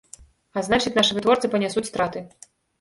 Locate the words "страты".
1.93-2.27